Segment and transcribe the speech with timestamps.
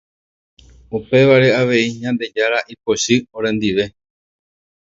[0.99, 3.85] Upévare avei Ñandejára ipochy orendive.